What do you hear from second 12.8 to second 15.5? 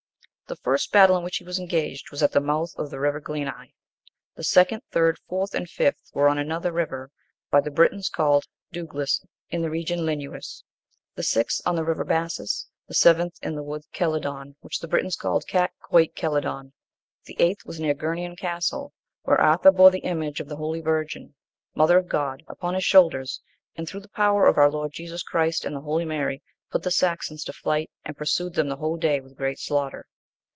The seventh in the wood Celidon, which the Britons call